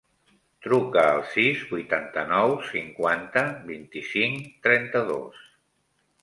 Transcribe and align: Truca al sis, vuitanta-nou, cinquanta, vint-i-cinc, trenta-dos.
Truca 0.67 1.01
al 1.09 1.19
sis, 1.33 1.59
vuitanta-nou, 1.73 2.55
cinquanta, 2.71 3.45
vint-i-cinc, 3.69 4.49
trenta-dos. 4.65 5.47